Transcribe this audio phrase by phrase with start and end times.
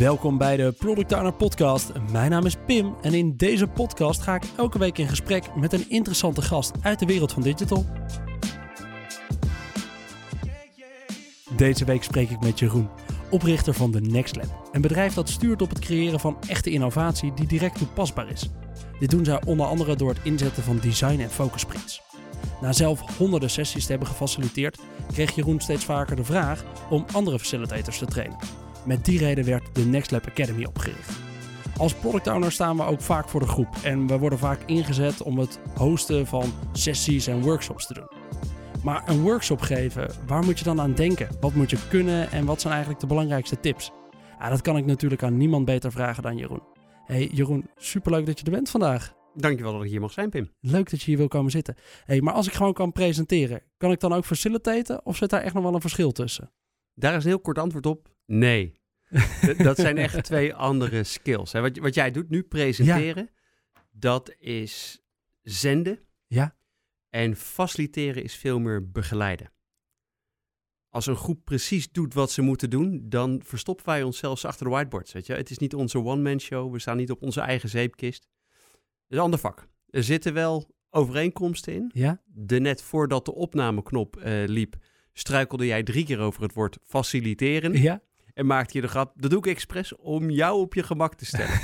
[0.00, 1.92] Welkom bij de Product Owner Podcast.
[2.12, 5.72] Mijn naam is Pim en in deze podcast ga ik elke week in gesprek met
[5.72, 7.86] een interessante gast uit de wereld van digital.
[11.56, 12.88] Deze week spreek ik met Jeroen,
[13.30, 17.34] oprichter van de Next Lab, een bedrijf dat stuurt op het creëren van echte innovatie
[17.34, 18.50] die direct toepasbaar is.
[18.98, 22.02] Dit doen zij onder andere door het inzetten van design- en focus sprints.
[22.60, 24.78] Na zelf honderden sessies te hebben gefaciliteerd,
[25.12, 28.68] kreeg Jeroen steeds vaker de vraag om andere facilitators te trainen.
[28.84, 31.18] Met die reden werd de Next Lab Academy opgericht.
[31.76, 35.22] Als product owner staan we ook vaak voor de groep en we worden vaak ingezet
[35.22, 38.10] om het hosten van sessies en workshops te doen.
[38.84, 41.28] Maar een workshop geven, waar moet je dan aan denken?
[41.40, 43.90] Wat moet je kunnen en wat zijn eigenlijk de belangrijkste tips?
[44.38, 46.62] Ja, dat kan ik natuurlijk aan niemand beter vragen dan Jeroen.
[47.04, 49.14] Hey Jeroen, superleuk dat je er bent vandaag.
[49.34, 50.50] Dankjewel dat ik hier mag zijn, Pim.
[50.60, 51.74] Leuk dat je hier wil komen zitten.
[52.04, 55.42] Hey, maar als ik gewoon kan presenteren, kan ik dan ook facilitaten of zit daar
[55.42, 56.50] echt nog wel een verschil tussen?
[56.94, 58.08] Daar is een heel kort antwoord op.
[58.30, 58.80] Nee.
[59.56, 61.52] dat zijn echt twee andere skills.
[61.52, 63.30] Wat, wat jij doet nu, presenteren,
[63.90, 65.02] dat is
[65.42, 65.98] zenden.
[66.26, 66.56] Ja.
[67.08, 69.52] En faciliteren is veel meer begeleiden.
[70.88, 74.64] Als een groep precies doet wat ze moeten doen, dan verstoppen wij ons zelfs achter
[74.64, 75.12] de whiteboards.
[75.12, 75.32] Weet je?
[75.32, 78.22] Het is niet onze one-man show, we staan niet op onze eigen zeepkist.
[78.22, 79.68] Het is een ander vak.
[79.88, 81.90] Er zitten wel overeenkomsten in.
[81.94, 82.22] Ja.
[82.26, 84.76] De net voordat de opnameknop uh, liep,
[85.12, 87.72] struikelde jij drie keer over het woord faciliteren.
[87.72, 88.02] Ja.
[88.40, 91.24] En maakte je de grap, dat doe ik expres om jou op je gemak te
[91.24, 91.60] stellen.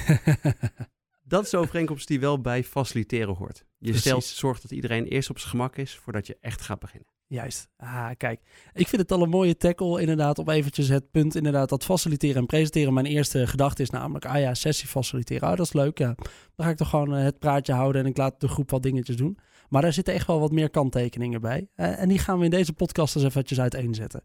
[1.33, 3.65] dat is de overeenkomst die wel bij faciliteren hoort.
[3.79, 4.01] Je Precies.
[4.01, 7.09] stelt, zorgt dat iedereen eerst op zijn gemak is voordat je echt gaat beginnen.
[7.27, 7.69] Juist.
[7.77, 8.41] Ah, kijk.
[8.73, 12.37] Ik vind het al een mooie tackle inderdaad op eventjes het punt inderdaad dat faciliteren
[12.37, 12.95] en presenteren.
[12.95, 15.49] Mijn eerste gedachte is namelijk, ah ja, sessie faciliteren.
[15.49, 16.15] Ah, dat is leuk, ja.
[16.55, 18.83] Dan ga ik toch gewoon eh, het praatje houden en ik laat de groep wat
[18.83, 19.39] dingetjes doen.
[19.69, 21.69] Maar daar zitten echt wel wat meer kanttekeningen bij.
[21.75, 24.25] En die gaan we in deze podcast eens eventjes uiteenzetten.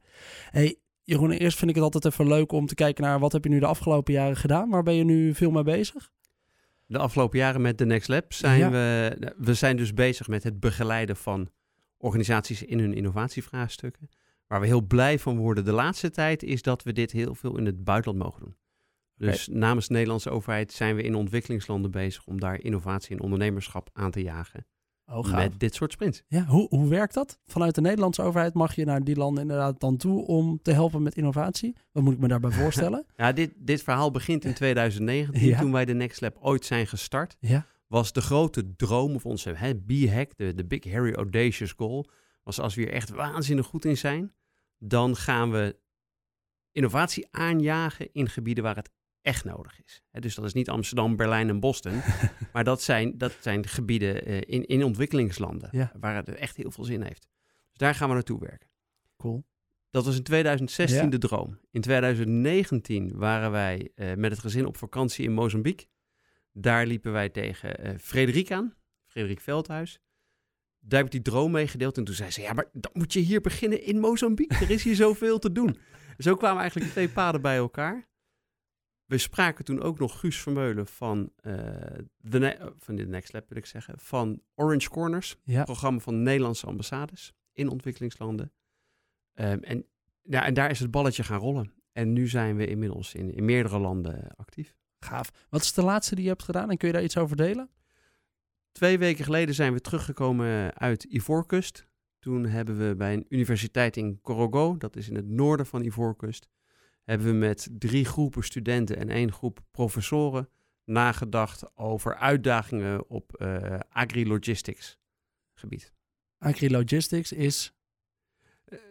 [0.49, 3.44] Hey, Jeroen, eerst vind ik het altijd even leuk om te kijken naar wat heb
[3.44, 4.69] je nu de afgelopen jaren gedaan?
[4.69, 6.11] Waar ben je nu veel mee bezig?
[6.85, 8.69] De afgelopen jaren met de Next Lab zijn ja.
[8.69, 11.49] we, we zijn dus bezig met het begeleiden van
[11.98, 14.09] organisaties in hun innovatievraagstukken.
[14.48, 17.58] Waar we heel blij van worden de laatste tijd is dat we dit heel veel
[17.58, 18.55] in het buitenland mogen doen.
[19.15, 19.59] Dus okay.
[19.59, 24.11] namens de Nederlandse overheid zijn we in ontwikkelingslanden bezig om daar innovatie en ondernemerschap aan
[24.11, 24.65] te jagen.
[25.11, 26.23] Oh, met dit soort sprints.
[26.27, 27.39] Ja, hoe, hoe werkt dat?
[27.45, 31.02] Vanuit de Nederlandse overheid mag je naar die landen inderdaad dan toe om te helpen
[31.02, 31.76] met innovatie?
[31.92, 33.05] Wat moet ik me daarbij voorstellen?
[33.16, 35.60] ja, dit, dit verhaal begint in 2019, ja.
[35.60, 37.38] toen wij de Next Lab ooit zijn gestart.
[37.39, 37.66] Ja.
[37.88, 39.52] Was de grote droom of onze
[39.86, 42.10] B-hack, de, de Big Harry Audacious Goal,
[42.44, 44.33] was als we hier echt waanzinnig goed in zijn,
[44.77, 45.80] dan gaan we
[46.71, 48.89] innovatie aanjagen in gebieden waar het
[49.21, 50.02] echt nodig is.
[50.11, 52.02] Dus dat is niet Amsterdam, Berlijn en Boston,
[52.54, 55.92] maar dat zijn, dat zijn gebieden uh, in, in ontwikkelingslanden ja.
[55.99, 57.27] waar het echt heel veel zin heeft.
[57.70, 58.70] Dus daar gaan we naartoe werken.
[59.17, 59.43] Cool.
[59.89, 61.09] Dat was in 2016 ja.
[61.09, 61.59] de droom.
[61.71, 65.88] In 2019 waren wij uh, met het gezin op vakantie in Mozambique.
[66.52, 69.99] Daar liepen wij tegen uh, Frederik aan, Frederik Veldhuis.
[70.80, 73.20] Daar heb ik die droom meegedeeld en toen zei ze, ja, maar dan moet je
[73.20, 74.58] hier beginnen in Mozambique.
[74.58, 75.77] Er is hier zoveel te doen.
[76.17, 78.09] Zo kwamen eigenlijk twee paden bij elkaar.
[79.11, 81.54] We spraken toen ook nog Guus Vermeulen van, uh,
[82.17, 85.64] de ne- van de Next Lab, wil ik zeggen, van Orange Corners, ja.
[85.64, 88.52] programma van Nederlandse ambassades in ontwikkelingslanden.
[89.33, 89.86] Um, en,
[90.21, 91.73] ja, en daar is het balletje gaan rollen.
[91.92, 94.76] En nu zijn we inmiddels in, in meerdere landen actief.
[95.00, 95.32] Gaaf.
[95.50, 97.70] Wat is de laatste die je hebt gedaan en kun je daar iets over delen?
[98.71, 101.88] Twee weken geleden zijn we teruggekomen uit Ivoorkust.
[102.20, 106.48] Toen hebben we bij een universiteit in Korogo, dat is in het noorden van Ivoorkust,
[107.11, 110.49] hebben we met drie groepen studenten en één groep professoren
[110.86, 114.98] nagedacht over uitdagingen op uh, agri-logistics
[115.54, 115.94] gebied.
[116.38, 117.73] Agri-logistics is?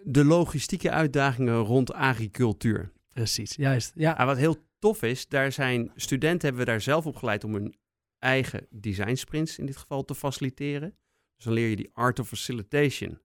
[0.05, 2.93] De logistieke uitdagingen rond agricultuur.
[3.13, 3.93] Precies, juist.
[3.95, 4.19] Ja.
[4.19, 7.75] En wat heel tof is, daar zijn studenten hebben we daar zelf opgeleid om hun
[8.19, 10.97] eigen design sprints in dit geval te faciliteren.
[11.37, 13.21] Dus dan leer je die art of facilitation.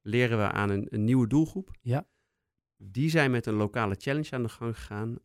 [0.00, 1.70] Leren we aan een, een nieuwe doelgroep.
[1.80, 2.06] Ja.
[2.86, 5.18] Die zijn met een lokale challenge aan de gang gegaan.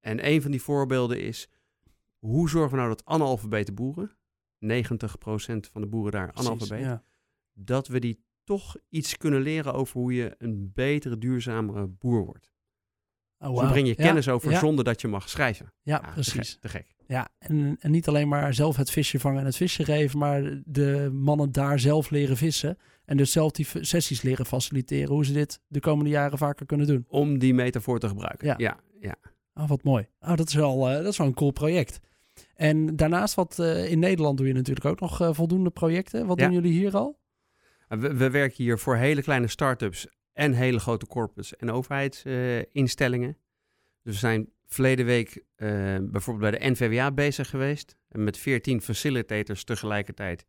[0.00, 1.48] En een van die voorbeelden is,
[2.18, 4.16] hoe zorgen we nou dat analfabete boeren, 90%
[5.72, 7.02] van de boeren daar analfabeet, ja.
[7.52, 12.50] dat we die toch iets kunnen leren over hoe je een betere, duurzamere boer wordt.
[13.46, 13.64] Oh, wow.
[13.64, 14.58] Zo breng je kennis ja, over ja.
[14.58, 15.72] zonder dat je mag schrijven.
[15.82, 16.32] Ja, Ja, precies.
[16.32, 16.60] Te gek.
[16.60, 16.94] te gek.
[17.06, 20.62] Ja, en, en niet alleen maar zelf het visje vangen en het visje geven, maar
[20.64, 22.78] de mannen daar zelf leren vissen.
[23.04, 26.86] En dus zelf die sessies leren faciliteren, hoe ze dit de komende jaren vaker kunnen
[26.86, 27.04] doen.
[27.08, 28.46] Om die metafoor te gebruiken.
[28.46, 28.54] Ja.
[28.58, 29.14] ja, ja.
[29.54, 30.08] Oh, wat mooi.
[30.20, 32.00] Oh, dat, is wel, eh, dat is wel een cool project.
[32.54, 36.26] En daarnaast, wat eh, in Nederland doe je natuurlijk ook nog eh, voldoende projecten.
[36.26, 37.18] Wat doen jullie hier al?
[37.88, 40.06] We, we werken hier voor hele kleine start-ups
[40.36, 43.38] en hele grote corporates en overheidsinstellingen.
[44.02, 45.68] Dus we zijn verleden week eh,
[46.00, 47.96] bijvoorbeeld bij de NVWA bezig geweest.
[48.08, 50.46] En met 14 facilitators tegelijkertijd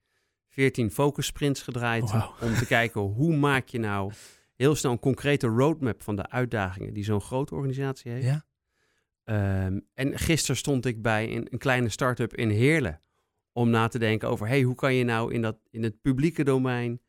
[0.50, 2.04] 14 focus sprints gedraaid.
[2.04, 2.42] Oh.
[2.42, 4.12] Om te kijken hoe maak je nou
[4.56, 8.25] heel snel een concrete roadmap van de uitdagingen die zo'n grote organisatie heeft.
[8.25, 8.45] Ja.
[9.24, 13.01] Ehm, en gisteren stond ik bij een, een kleine start-up in Heerlen.
[13.51, 16.44] Om na te denken over, hey, hoe kan je nou in, dat, in het publieke
[16.44, 17.01] domein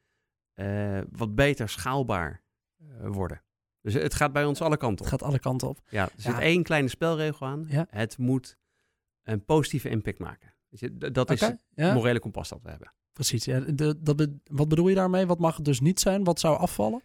[0.55, 2.47] eh, wat beter schaalbaar
[3.03, 3.43] worden.
[3.83, 5.21] Dus het gaat bij ons alle kanten Het op.
[5.21, 5.81] gaat alle kanten op.
[5.89, 6.41] Ja, er zit Ja.
[6.41, 7.67] één kleine spelregel aan.
[7.69, 7.87] Ja.
[7.91, 8.57] Het moet
[9.23, 10.55] een positieve impact maken.
[11.13, 12.93] Dat is het morele kompas dat we hebben.
[13.13, 13.45] precies.
[13.45, 15.27] Ja, de, dat wat bedoel je daarmee?
[15.27, 16.25] Wat mag het dus niet zijn?
[16.25, 17.03] Wat zou afvallen?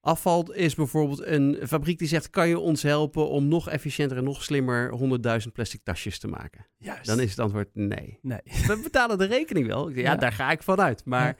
[0.00, 4.24] Afval is bijvoorbeeld een fabriek die zegt: kan je ons helpen om nog efficiënter en
[4.24, 4.90] nog slimmer
[5.46, 6.66] 100.000 plastic tasjes te maken?
[6.78, 7.06] Juist.
[7.06, 8.18] Dan is het antwoord nee.
[8.22, 8.40] Nee.
[8.44, 9.88] We betalen de rekening wel.
[9.88, 10.16] Ja.
[10.16, 11.04] daar ga ik vanuit.
[11.04, 11.36] Maar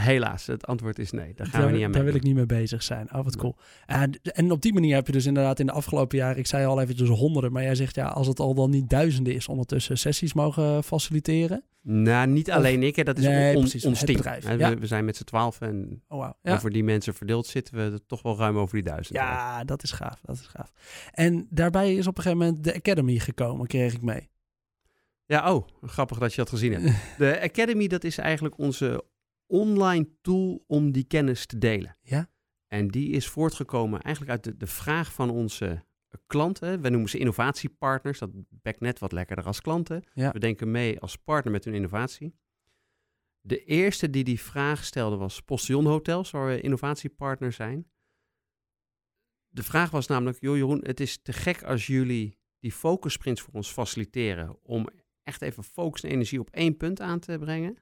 [0.00, 1.34] helaas, het antwoord is nee.
[1.34, 2.10] Daar gaan daar, we niet aan Daar mee.
[2.10, 3.14] wil ik niet mee bezig zijn.
[3.14, 3.56] Oh, wat cool.
[3.86, 6.66] En, en op die manier heb je dus inderdaad in de afgelopen jaren, ik zei
[6.66, 9.98] al eventjes honderden, maar jij zegt ja, als het al dan niet duizenden is, ondertussen
[9.98, 11.64] sessies mogen faciliteren.
[11.82, 12.96] Nou, niet Of- alleen ik.
[12.96, 13.02] Hè.
[13.02, 14.16] Dat is Nee, on- precies, ons team.
[14.16, 14.48] bedrijf.
[14.58, 14.68] Ja.
[14.70, 16.32] We, we zijn met z'n twaalf en Oh wow.
[16.42, 16.54] Ja.
[16.54, 19.18] over die mensen verdeeld zitten we er toch wel ruim over die duizend.
[19.18, 20.20] ja, dat is gaaf.
[20.22, 20.72] Dat is gaaf.
[21.12, 24.28] En daarbij is op een gegeven moment de Academy gekomen, kreeg ik mee.
[25.26, 26.96] Ja, oh, grappig dat je dat gezien hebt.
[27.18, 29.04] De Academy, dat is eigenlijk onze
[29.46, 31.96] online tool om die kennis te delen.
[32.02, 32.30] Ja.
[32.68, 35.84] En die is voortgekomen eigenlijk uit de, de vraag van onze
[36.26, 36.80] klanten.
[36.80, 38.18] We noemen ze innovatiepartners.
[38.18, 40.02] Dat bekt net wat lekkerder als klanten.
[40.14, 40.32] Ja.
[40.32, 42.34] We denken mee als partner met hun innovatie.
[43.40, 47.90] De eerste die die vraag stelde was Postillon Hotels, waar we innovatiepartner zijn.
[49.48, 53.40] De vraag was namelijk, joh Jeroen, het is te gek als jullie die focus sprints
[53.40, 54.88] voor ons faciliteren om
[55.22, 57.78] echt even focus en energie op één punt aan te brengen.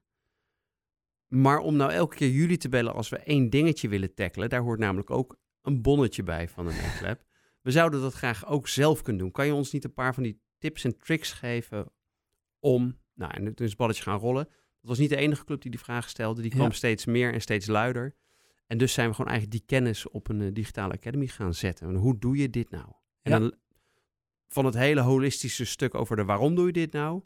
[1.32, 4.61] Maar om nou elke keer jullie te bellen als we één dingetje willen tackelen, daar
[4.62, 7.25] hoort namelijk ook een bonnetje bij van de Next Lab.
[7.62, 9.31] We zouden dat graag ook zelf kunnen doen.
[9.32, 11.93] Kan je ons niet een paar van die tips en tricks geven
[12.58, 14.44] om, nou, en toen is het balletje gaan rollen.
[14.44, 16.43] Dat was niet de enige club die die vraag stelde.
[16.43, 16.73] Die kwam Ja.
[16.73, 18.14] steeds meer en steeds luider.
[18.67, 21.88] En dus zijn we gewoon eigenlijk die kennis op een eh, digitale academy gaan zetten.
[21.88, 22.87] En hoe doe je dit nou?
[23.23, 23.38] En Ja.
[23.38, 23.55] dan
[24.49, 27.23] van het hele holistische stuk over de waarom doe je dit nou,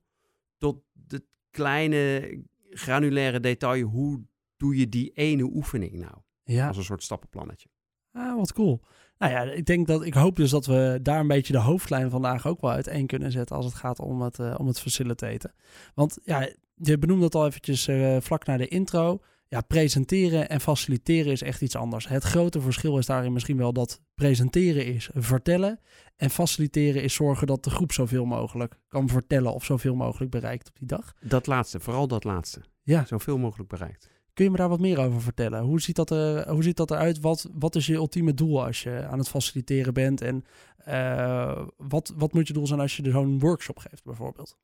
[0.59, 2.39] tot het kleine
[2.77, 4.21] granulaire detail, hoe
[4.57, 6.15] doe je die ene oefening nou?
[6.43, 6.69] Ja.
[6.69, 7.69] Als een soort stappenplannetje.
[8.13, 8.81] Ah, wat cool.
[9.19, 12.11] Nou ja, ik denk dat ik hoop dus dat we daar een beetje de hoofdlijn
[12.11, 15.55] vandaag ook wel uiteen kunnen zetten als het gaat om het, eh, om het facilitaten.
[15.95, 19.21] Want ja, je benoemde het al eventjes eh, vlak na de intro.
[19.49, 22.09] Ja, presenteren en faciliteren is echt iets anders.
[22.09, 25.81] Het grote verschil is daarin misschien wel dat presenteren is vertellen
[26.17, 30.69] en faciliteren is zorgen dat de groep zoveel mogelijk kan vertellen of zoveel mogelijk bereikt
[30.69, 31.15] op die dag.
[31.21, 32.61] Dat laatste, vooral dat laatste.
[32.83, 33.05] Ja.
[33.05, 34.09] Zoveel mogelijk bereikt.
[34.33, 35.63] Kun je me daar wat meer over vertellen?
[35.63, 37.21] Hoe ziet dat, er, hoe ziet dat eruit?
[37.21, 40.21] Wat, wat is je ultieme doel als je aan het faciliteren bent?
[40.21, 40.45] En
[40.77, 44.57] eh, wat, wat moet je doel zijn als je zo'n workshop geeft, bijvoorbeeld?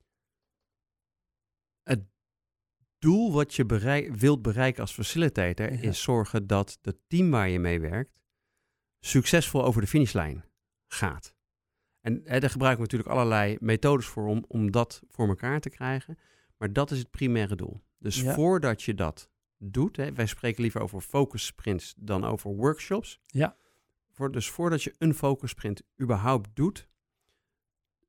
[3.02, 5.80] Doel wat je bereik, wilt bereiken als facilitator Ja.
[5.80, 8.20] is zorgen dat het team waar je mee werkt
[9.00, 10.44] succesvol over de finishlijn
[10.86, 11.34] gaat.
[12.00, 15.70] En hè, daar gebruiken we natuurlijk allerlei methodes voor om, om dat voor elkaar te
[15.70, 16.18] krijgen.
[16.56, 17.80] Maar dat is het primaire doel.
[17.98, 18.34] Dus Ja.
[18.34, 23.20] voordat je dat doet, hè, wij spreken liever over focus sprints dan over workshops.
[23.26, 23.56] Ja.
[24.10, 26.88] Voor, dus voordat je een focus sprint überhaupt doet,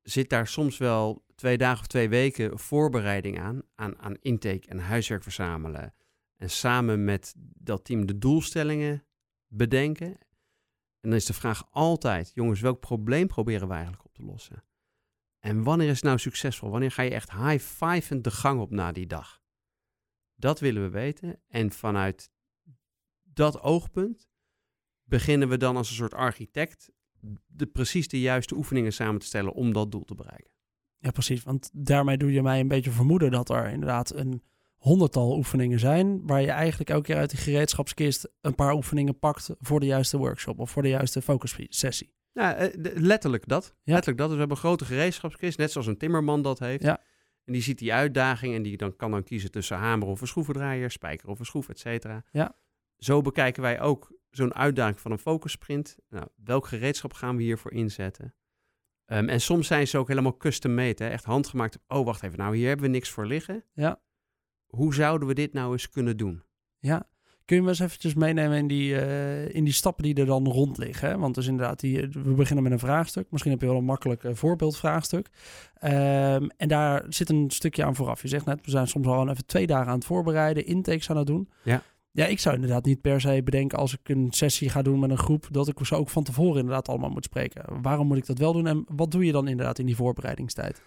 [0.02, 4.80] zit daar soms wel twee dagen of twee weken voorbereiding aan, aan, aan intake en
[4.80, 5.94] huiswerk verzamelen.
[6.36, 9.06] En samen met dat team de doelstellingen
[9.48, 10.08] bedenken.
[11.00, 14.64] En dan is de vraag altijd, jongens, welk probleem proberen we eigenlijk op te lossen?
[15.40, 16.70] En wanneer is het nou succesvol?
[16.70, 19.42] Wanneer ga je echt high-fivend de gang op na die dag?
[20.36, 21.42] Dat willen we weten.
[21.48, 22.32] En vanuit
[23.24, 24.30] dat oogpunt
[25.04, 26.92] beginnen we dan als een soort architect
[27.48, 30.53] de, precies de juiste oefeningen samen te stellen om dat doel te bereiken.
[31.04, 31.44] Ja, precies.
[31.44, 34.44] Want daarmee doe je mij een beetje vermoeden dat er inderdaad een
[34.76, 36.28] honderdtal oefeningen zijn.
[36.28, 40.18] Waar je eigenlijk elke keer uit die gereedschapskist een paar oefeningen pakt voor de juiste
[40.18, 42.14] workshop of voor de juiste focus sessie.
[42.32, 43.64] Ja, eh, de- letterlijk dat.
[43.84, 43.94] Ja.
[43.94, 44.28] Letterlijk dat.
[44.28, 46.84] Dus we hebben een grote gereedschapskist, net zoals een timmerman dat heeft.
[46.84, 47.00] Ja.
[47.46, 50.28] En die ziet die uitdaging en die dan kan dan kiezen tussen hamer of een
[50.28, 52.24] schroevendraaier, spijker of een schroef, et cetera.
[52.32, 52.56] Ja.
[52.98, 55.98] Zo bekijken wij ook zo'n uitdaging van een focus sprint.
[56.10, 58.34] Nou, welk gereedschap gaan we hiervoor inzetten?
[59.06, 61.10] Ehm, en soms zijn ze ook helemaal custom made, hè?
[61.10, 61.80] echt handgemaakt.
[61.88, 63.64] Oh, wacht even, nou hier hebben we niks voor liggen.
[63.74, 64.00] Ja.
[64.68, 66.44] Hoe zouden we dit nou eens kunnen doen?
[66.80, 67.08] Ja.
[67.46, 70.48] Kun je me eens eventjes meenemen in die, eh, in die stappen die er dan
[70.48, 71.10] rond liggen?
[71.10, 71.18] Hè?
[71.18, 73.28] Want dus inderdaad, die, we beginnen met een vraagstuk.
[73.30, 75.30] Misschien heb je wel een makkelijk eh, voorbeeldvraagstuk.
[75.74, 78.22] Ehm, en daar zit een stukje aan vooraf.
[78.22, 81.18] Je zegt net, we zijn soms al even twee dagen aan het voorbereiden, intakes aan
[81.18, 81.50] het doen.
[81.64, 81.82] Ja.
[82.16, 85.10] Ja, ik zou inderdaad niet per se bedenken als ik een sessie ga doen met
[85.10, 87.82] een groep, dat ik ze ook van tevoren inderdaad allemaal moet spreken.
[87.82, 90.82] Waarom moet ik dat wel doen en wat doe je dan inderdaad in die voorbereidingstijd?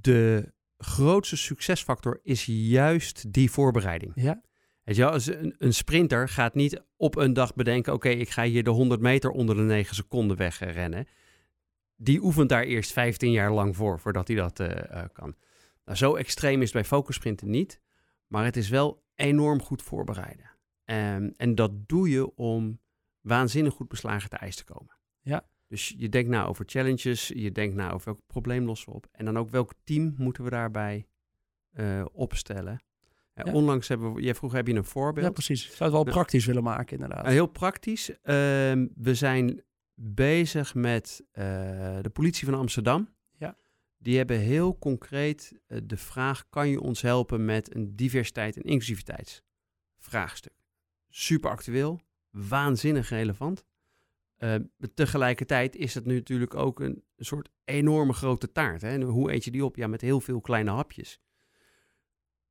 [0.00, 4.12] De grootste succesfactor is juist die voorbereiding.
[4.14, 4.42] Ja.
[4.84, 8.30] Weet je wel, als een, een sprinter gaat niet op een dag bedenken: oké, ik
[8.30, 11.06] ga hier de 100 meter onder de 9 seconden wegrennen.
[11.96, 15.34] Die oefent daar eerst 15 jaar lang voor, voordat hij dat uh, uh, kan.
[15.84, 17.80] Nou, zo extreem is het bij focussprinten niet,
[18.26, 20.50] maar het is wel enorm goed voorbereiden.
[20.84, 22.80] Um, en dat doe je om
[23.20, 24.96] waanzinnig goed beslagen te ijs te komen.
[25.20, 25.48] Ja.
[25.66, 29.06] Dus je denkt na over challenges, je denkt na over welk probleem lossen we op.
[29.12, 31.06] En dan ook welk team moeten we daarbij
[31.72, 32.82] uh, opstellen.
[33.34, 33.52] Ja.
[33.52, 35.26] Onlangs hebben we, jij vroeg, heb je een voorbeeld?
[35.26, 35.64] Ja, precies.
[35.64, 37.26] Ik zou het wel nou, praktisch willen maken, inderdaad.
[37.26, 38.10] heel praktisch.
[38.10, 38.16] Uh,
[38.94, 39.62] we zijn
[40.00, 41.44] bezig met uh,
[42.00, 43.08] de politie van Amsterdam.
[43.98, 48.62] Die hebben heel concreet uh, de vraag: kan je ons helpen met een diversiteit en
[48.62, 50.52] inclusiviteitsvraagstuk?
[51.08, 52.00] Super actueel,
[52.30, 53.64] waanzinnig relevant.
[54.94, 58.82] tegelijkertijd is het nu natuurlijk ook een, een soort enorme grote taart.
[58.82, 58.88] Hè?
[58.88, 59.76] En hoe eet je die op?
[59.76, 61.20] Ja, met heel veel kleine hapjes.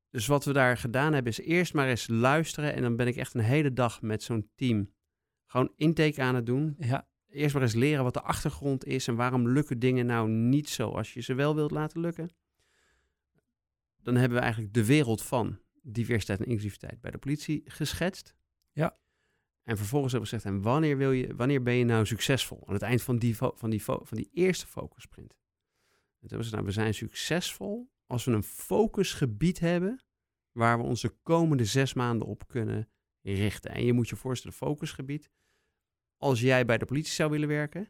[0.09, 2.73] Dus wat we daar gedaan hebben is eerst maar eens luisteren.
[2.73, 4.93] En dan ben ik echt een hele dag met zo'n team
[5.45, 6.75] gewoon intake aan het doen.
[6.79, 7.07] Ja.
[7.29, 10.89] Eerst maar eens leren wat de achtergrond is en waarom lukken dingen nou niet zo
[10.89, 12.29] als je ze wel wilt laten lukken.
[14.01, 18.36] Dan hebben we eigenlijk de wereld van diversiteit en inclusiviteit bij de politie geschetst.
[18.72, 18.98] Ja.
[19.63, 22.67] En vervolgens hebben we gezegd, en wanneer, wil je, wanneer ben je nou succesvol?
[22.67, 25.38] Aan het eind van die, van die, van die eerste focussprint.
[26.19, 30.03] En toen gezegd, nou, we zijn succesvol als we een focusgebied hebben
[30.51, 32.89] waar we onze komende zes maanden op kunnen
[33.22, 33.72] richten.
[33.72, 35.31] En je moet je voorstellen, focusgebied.
[36.17, 37.88] Als jij bij de politie zou willen werken,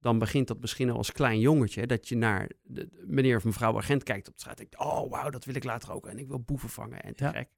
[0.00, 1.86] dan begint dat misschien al als klein jongetje.
[1.86, 4.58] Dat je naar de, meneer of mevrouw agent kijkt op de straat.
[4.60, 6.06] En denkt, oh wauw, dat wil ik later ook.
[6.06, 7.30] En ik wil boeven vangen en te Ja.
[7.30, 7.48] gek.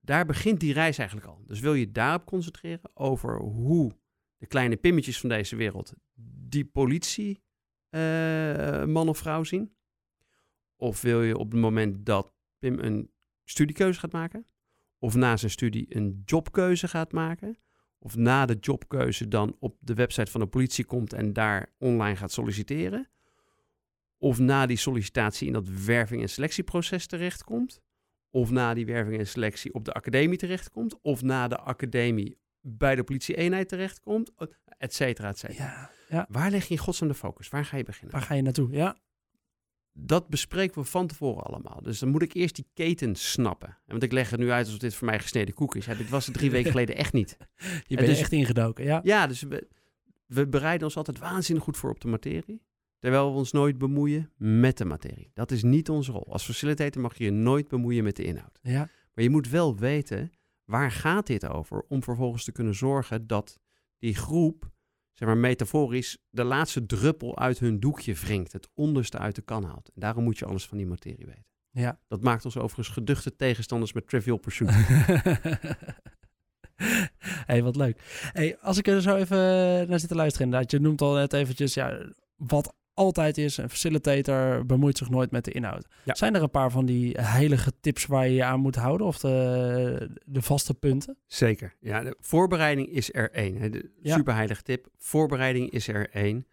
[0.00, 1.42] Daar begint die reis eigenlijk al.
[1.46, 3.92] Dus wil je daarop concentreren over hoe
[4.36, 5.92] de kleine pimmetjes van deze wereld
[6.48, 7.42] die politie
[7.88, 9.74] eh, man of vrouw zien?
[10.76, 13.10] Of wil je op het moment dat Pim een
[13.44, 14.46] studiekeuze gaat maken,
[14.98, 17.58] of na zijn studie een jobkeuze gaat maken,
[18.02, 22.16] of na de jobkeuze dan op de website van de politie komt en daar online
[22.16, 23.08] gaat solliciteren,
[24.18, 27.80] of na die sollicitatie in dat werving- en selectieproces terechtkomt,
[28.30, 32.94] of na die werving en selectie op de academie terechtkomt, of na de academie bij
[32.94, 34.32] de politie-eenheid terechtkomt,
[34.78, 35.64] et cetera, et cetera.
[35.64, 35.90] Ja.
[36.08, 36.26] ja.
[36.28, 37.48] Waar leg je in godsnaam de focus?
[37.48, 38.12] Waar ga je beginnen?
[38.12, 38.72] Waar ga je naartoe?
[38.72, 38.96] Ja.
[39.92, 41.80] Dat bespreken we van tevoren allemaal.
[41.82, 43.78] Dus dan moet ik eerst die keten snappen.
[43.86, 45.84] Want ik leg het nu uit alsof dit voor mij gesneden koek is.
[45.86, 47.36] Ja, dit was het drie weken geleden echt niet.
[47.86, 49.00] Je bent dus- echt ingedoken, ja.
[49.02, 49.68] Ja, dus we,
[50.26, 52.62] we bereiden ons altijd waanzinnig goed voor op de materie.
[52.98, 55.30] Terwijl we ons nooit bemoeien met de materie.
[55.34, 56.32] Dat is niet onze rol.
[56.32, 58.58] Als facilitator mag je je nooit bemoeien met de inhoud.
[58.62, 60.30] Ja, Maar je moet wel weten,
[60.64, 61.84] waar gaat dit over?
[61.88, 63.58] Om vervolgens te kunnen zorgen dat
[63.98, 64.70] die groep,
[65.12, 68.52] zeg maar metaforisch, de laatste druppel uit hun doekje wringt.
[68.52, 69.90] Het onderste uit de kan haalt.
[69.94, 71.44] En daarom moet je alles van die materie weten.
[71.70, 72.00] ja.
[72.08, 74.70] Dat maakt ons overigens geduchte tegenstanders met Trivial Pursuit.
[77.50, 78.00] hey, wat leuk.
[78.32, 79.38] Hey, als ik er zo even
[79.88, 80.70] naar zit te luisteren, inderdaad.
[80.70, 85.44] Je noemt al net eventjes, ja, wat altijd is, een facilitator bemoeit zich nooit met
[85.44, 85.86] de inhoud.
[86.04, 86.14] Ja.
[86.14, 89.06] Zijn er een paar van die heilige tips waar je je aan moet houden?
[89.06, 91.16] Of de, de vaste punten?
[91.26, 91.76] Zeker.
[91.80, 93.72] Ja, de voorbereiding is er één.
[93.72, 94.16] De Ja.
[94.16, 94.88] superheilige tip.
[94.98, 96.46] Voorbereiding is er één.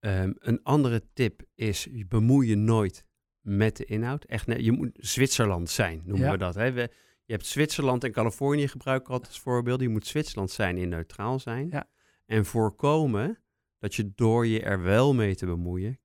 [0.00, 3.04] Ehm, een andere tip is, je bemoei je nooit
[3.40, 4.24] met de inhoud.
[4.24, 6.32] Echt, nee, je moet Zwitserland zijn, noemen Ja.
[6.32, 6.54] we dat.
[6.54, 6.72] Hè.
[6.72, 6.90] We,
[7.24, 9.80] je hebt Zwitserland en Californië gebruiken altijd als voorbeeld.
[9.80, 11.68] Je moet Zwitserland zijn en neutraal zijn.
[11.70, 11.88] Ja.
[12.26, 13.38] En voorkomen
[13.84, 15.98] dat je door je er wel mee te bemoeien,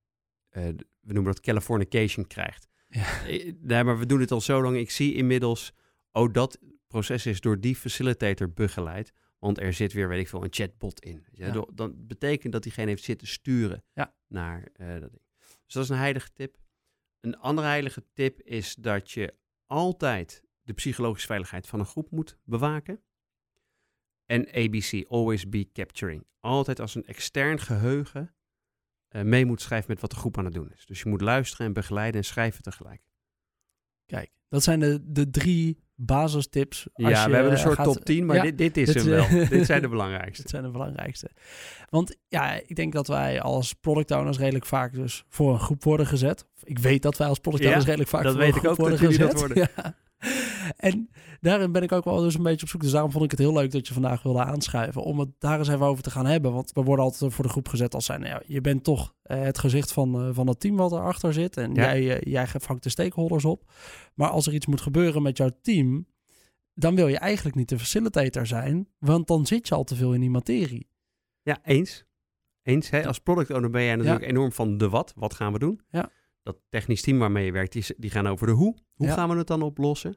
[0.48, 0.64] eh,
[1.00, 2.68] we noemen dat Californication krijgt.
[2.88, 3.26] Ja.
[3.26, 4.76] Eh, Nee, maar we doen het al zo lang.
[4.76, 5.72] Ik zie inmiddels,
[6.12, 9.12] oh, dat proces is door die facilitator begeleid.
[9.38, 11.24] Want er zit weer, weet ik veel, een chatbot in.
[11.32, 11.64] Ja, Ja.
[11.74, 14.14] Dan betekent dat diegene heeft zitten sturen Ja.
[14.28, 15.22] naar eh, dat ding.
[15.64, 16.56] Dus dat is een heilige tip.
[17.20, 19.34] Een andere heilige tip is dat je
[19.66, 23.02] altijd de psychologische veiligheid van een groep moet bewaken.
[24.30, 26.24] En ABC, always be capturing.
[26.40, 28.34] Altijd als een extern geheugen
[29.08, 30.86] eh, mee moet schrijven met wat de groep aan het doen is.
[30.86, 33.02] Dus je moet luisteren en begeleiden en schrijven tegelijk.
[34.06, 36.86] Kijk, dat zijn de, de drie basistips.
[36.92, 38.86] als ja, je we hebben een soort gaat- top 10, maar Ja, dit, dit is
[38.86, 39.24] dit, hem wel.
[39.24, 40.42] eh, dit zijn de belangrijkste.
[40.42, 41.30] Dat zijn de belangrijkste.
[41.88, 45.82] Want ja, ik denk dat wij als product owners redelijk vaak dus voor een groep
[45.84, 46.46] worden gezet.
[46.62, 48.60] Ik weet dat wij als product Ja, owners redelijk vaak dat voor weet een ik
[48.64, 49.30] groep ook, dat worden gezet.
[49.30, 49.68] dat worden.
[49.76, 49.94] Ja.
[50.76, 51.10] en
[51.40, 52.80] daarin ben ik ook wel dus een beetje op zoek.
[52.80, 55.02] Dus daarom vond ik het heel leuk dat je vandaag wilde aanschuiven.
[55.02, 56.52] Om het daar eens even over te gaan hebben.
[56.52, 58.20] Want we worden altijd voor de groep gezet als zijn.
[58.20, 61.32] Nou ja, je bent toch eh, het gezicht van, uh, van het team wat erachter
[61.32, 61.56] zit.
[61.56, 61.82] En ja.
[61.82, 63.70] jij, uh, jij vangt de stakeholders op.
[64.14, 66.08] Maar als er iets moet gebeuren met jouw team.
[66.74, 68.88] Dan wil je eigenlijk niet de facilitator zijn.
[68.98, 70.88] Want dan zit je al te veel in die materie.
[71.42, 72.04] Ja, eens.
[72.62, 72.90] Eens.
[72.90, 73.06] Hè?
[73.06, 75.12] Als product owner ben jij natuurlijk enorm van de wat.
[75.16, 75.80] Wat gaan we doen?
[75.90, 76.10] Ja
[76.52, 78.76] dat technisch team waarmee je werkt, die, die gaan over de hoe.
[78.94, 80.16] Hoe gaan we het dan oplossen?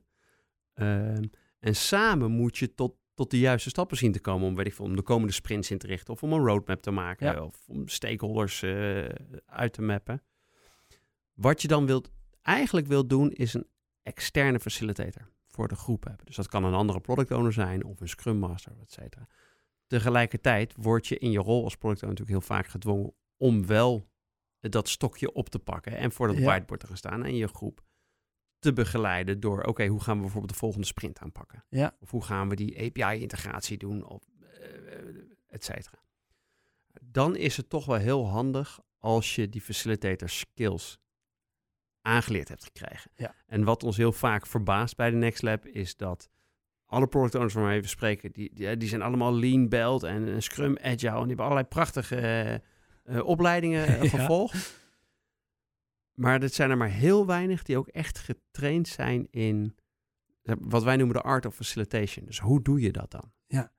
[0.74, 1.24] Ehm,
[1.60, 4.74] en samen moet je tot, tot de juiste stappen zien te komen om, weet ik
[4.74, 7.64] veel, om de komende sprints in te richten of om een roadmap te maken of
[7.68, 9.10] om stakeholders uh,
[9.46, 10.22] uit te mappen.
[11.34, 12.12] Wat je dan wilt,
[12.42, 13.68] eigenlijk wilt doen is een
[14.04, 16.26] externe facilitator voor de groep hebben.
[16.26, 19.28] Dus dat kan een andere product owner zijn of een scrum master, et cetera.
[19.88, 24.12] Tegelijkertijd word je in je rol als product owner natuurlijk heel vaak gedwongen om wel
[24.72, 27.84] dat stokje op te pakken en voor dat whiteboard te gaan staan en je groep
[28.60, 31.66] te begeleiden door, oké, hoe gaan we bijvoorbeeld de volgende sprint aanpakken?
[31.70, 31.96] Ja.
[32.00, 34.58] Of hoe gaan we die API-integratie doen, of uh,
[35.48, 36.04] et cetera.
[37.02, 41.00] Dan is het toch wel heel handig als je die facilitator skills
[42.02, 43.12] aangeleerd hebt gekregen.
[43.16, 43.36] Ja.
[43.46, 46.30] En wat ons heel vaak verbaast bij de Next Lab is dat
[46.86, 50.78] alle product owners waarmee we spreken, die, die, die zijn allemaal lean belt en Scrum
[50.78, 52.62] Agile en die hebben allerlei prachtige
[53.06, 54.82] uh, opleidingen uh, gevolgd.
[56.14, 59.76] Maar het zijn er maar heel weinig die ook echt getraind zijn in
[60.44, 62.26] wat wij noemen de art of facilitation.
[62.26, 63.32] Dus hoe doe je dat dan?
[63.48, 63.72] Ja.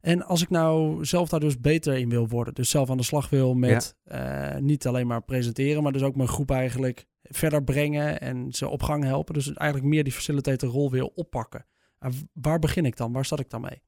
[0.00, 3.02] En als ik nou zelf daar dus beter in wil worden, dus zelf aan de
[3.02, 7.64] slag wil met uh, niet alleen maar presenteren, maar dus ook mijn groep eigenlijk verder
[7.64, 9.34] brengen en ze op gang helpen.
[9.34, 11.66] Dus eigenlijk meer die facilitator rol wil oppakken.
[12.32, 13.12] waar begin ik dan?
[13.12, 13.82] Waar start ik dan mee?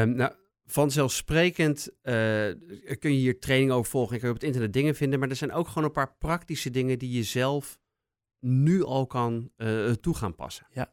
[0.00, 0.32] Um, nou,
[0.66, 2.12] vanzelfsprekend uh,
[2.98, 4.14] kun je hier training over volgen.
[4.14, 5.18] Ik kun je op het internet dingen vinden.
[5.18, 7.78] Maar er zijn ook gewoon een paar praktische dingen die je zelf
[8.40, 10.66] nu al kan uh, toe gaan passen.
[10.70, 10.92] Ja.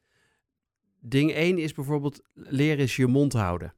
[0.99, 3.73] Ding 1 is bijvoorbeeld leren eens je mond houden.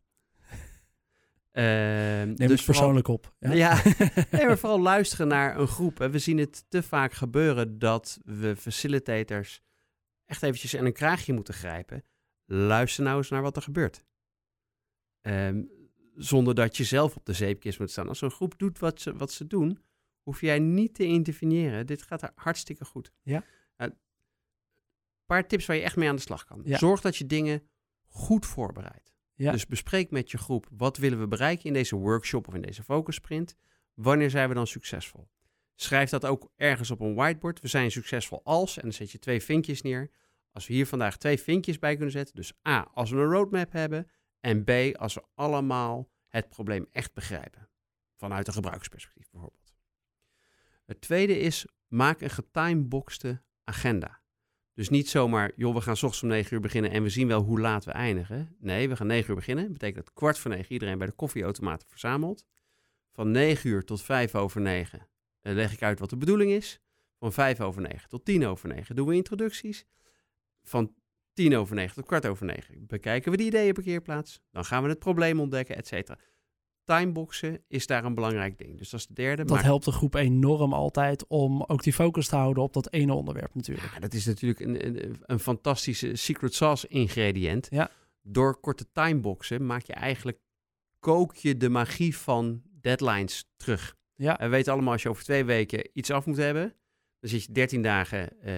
[1.52, 3.36] Uh, Neem dus persoonlijk op.
[3.40, 3.82] Ja, ja
[4.32, 5.98] nee, maar vooral luisteren naar een groep.
[5.98, 9.62] We zien het te vaak gebeuren dat we facilitators
[10.26, 12.04] echt eventjes aan een kraagje moeten grijpen.
[12.46, 14.06] Luister nou eens naar wat er gebeurt.
[15.22, 15.70] Um,
[16.16, 18.08] zonder dat je zelf op de zeepkist moet staan.
[18.08, 19.80] Als een groep doet wat ze, wat ze doen,
[20.22, 21.86] hoef jij niet te interveneren.
[21.86, 23.12] Dit gaat er hartstikke goed.
[23.22, 23.44] Ja.
[23.76, 23.96] Een
[25.26, 26.62] paar tips waar je echt mee aan de slag kan.
[26.66, 27.68] Zorg dat je dingen
[28.08, 29.14] goed voorbereidt.
[29.34, 29.52] Ja.
[29.52, 32.84] Dus bespreek met je groep, wat willen we bereiken in deze workshop of in deze
[32.84, 33.56] focus sprint?
[33.94, 35.28] Wanneer zijn we dan succesvol?
[35.76, 37.60] Schrijf dat ook ergens op een whiteboard.
[37.60, 40.12] We zijn succesvol als, en dan zet je twee vinkjes neer.
[40.52, 43.72] Als we hier vandaag twee vinkjes bij kunnen zetten, dus A, als we een roadmap
[43.72, 44.10] hebben,
[44.46, 47.70] en B, als we allemaal het probleem echt begrijpen.
[48.16, 49.76] Vanuit een gebruikersperspectief bijvoorbeeld.
[50.86, 54.22] Het tweede is, maak een getimeboxte agenda.
[54.74, 57.42] Dus niet zomaar, joh, we gaan ochtends om 9 uur beginnen en we zien wel
[57.42, 58.56] hoe laat we eindigen.
[58.60, 59.64] Nee, we gaan 9 uur beginnen.
[59.64, 62.46] Dat betekent dat kwart voor 9 iedereen bij de koffieautomaten verzamelt.
[63.12, 65.08] Van 9 uur tot 5 over 9
[65.42, 66.82] eh, leg ik uit wat de bedoeling is.
[67.20, 69.86] Van 5 over 9 tot 10 over 9 doen we introducties.
[70.64, 70.96] Van
[71.36, 72.86] tien over negen tot kwart over negen.
[72.88, 74.42] Bekijken we die ideeën parkeerplaats.
[74.52, 76.18] Dan gaan we het probleem ontdekken, et cetera.
[76.84, 78.78] Timeboxen is daar een belangrijk ding.
[78.78, 79.46] Dus dat is de derde.
[79.46, 83.14] Dat helpt de groep enorm altijd om ook die focus te houden op dat ene
[83.14, 83.94] onderwerp natuurlijk.
[83.94, 87.68] Ja, dat is natuurlijk een, een, een fantastische secret sauce ingrediënt.
[87.70, 87.90] Ja.
[88.22, 90.40] Door korte timeboxen maak je eigenlijk,
[91.00, 93.96] kook je de magie van deadlines terug.
[94.16, 94.38] Ja.
[94.40, 96.74] We weten allemaal, als je over twee weken iets af moet hebben,
[97.20, 98.54] dan zit je 13 dagen uh,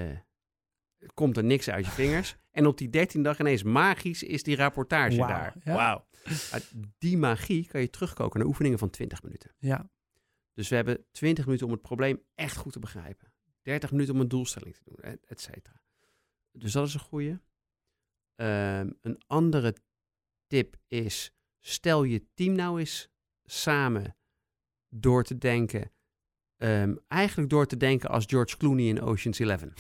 [1.14, 2.36] komt er niks uit je vingers.
[2.52, 5.56] En op die dertiende dag ineens magisch is die rapportage daar.
[5.64, 6.06] Wauw.
[6.98, 9.52] Die magie kan je terugkoken naar oefeningen van 20 minuten.
[9.58, 9.90] Ja.
[10.54, 13.34] Dus we hebben 20 minuten om het probleem echt goed te begrijpen.
[13.62, 15.82] 30 minuten om een doelstelling te doen, et cetera.
[16.52, 17.42] Dus dat is een goede.
[18.36, 19.76] Um, een andere
[20.48, 23.10] tip is, stel je team nou eens
[23.44, 24.18] samen
[24.90, 25.92] door te denken,
[26.58, 29.74] um, eigenlijk door te denken als George Clooney in Ocean's Eleven.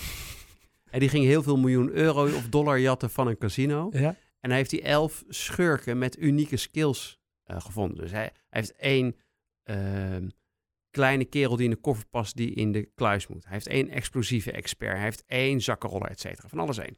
[0.98, 3.90] En die ging heel veel miljoen euro of dollar jatten van een casino.
[3.92, 4.16] Ja.
[4.40, 7.98] En hij heeft die elf schurken met unieke skills uh, gevonden.
[7.98, 9.16] Dus hij, hij heeft één
[9.64, 10.30] uh,
[10.90, 13.44] kleine kerel die in de koffer past die in de kluis moet.
[13.44, 14.94] Hij heeft één explosieve expert.
[14.94, 16.48] Hij heeft één zakkenroller, et cetera.
[16.48, 16.98] Van alles één.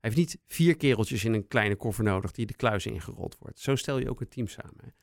[0.00, 3.58] Hij heeft niet vier kereltjes in een kleine koffer nodig die de kluis ingerold wordt.
[3.58, 4.94] Zo stel je ook een team samen.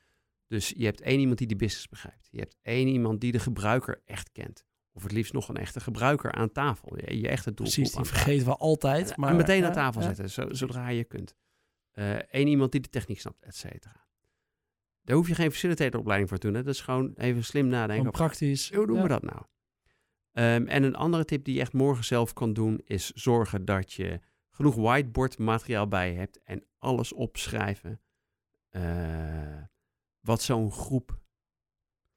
[0.46, 2.28] Dus je hebt één iemand die de business begrijpt.
[2.30, 4.64] Je hebt één iemand die de gebruiker echt kent.
[4.92, 6.96] Of het liefst nog een echte gebruiker aan tafel.
[6.96, 9.16] Je, je echte doelgroep Precies, die vergeten we altijd.
[9.16, 11.34] Maar, meteen aan tafel zetten, zodra je kunt.
[11.92, 14.06] Eén uh, iemand die de techniek snapt, et cetera.
[15.02, 16.56] Daar hoef je geen facilitatoropleiding voor te doen.
[16.56, 16.62] Hè?
[16.62, 18.10] Dat is gewoon even slim nadenken.
[18.10, 18.72] praktisch.
[18.74, 19.42] Hoe doen we dat nou?
[20.32, 23.92] Ehm, en een andere tip die je echt morgen zelf kan doen, is zorgen dat
[23.92, 28.00] je genoeg whiteboard materiaal bij je hebt en alles opschrijven
[28.70, 29.62] uh,
[30.20, 31.20] wat zo'n groep